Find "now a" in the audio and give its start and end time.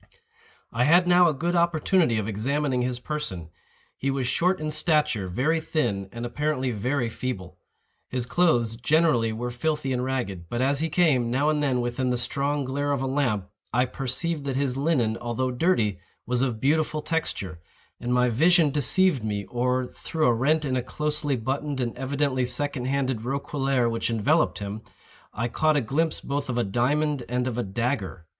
1.07-1.33